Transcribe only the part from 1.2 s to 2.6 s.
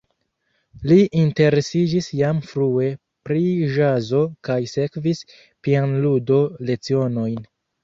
interesiĝis jam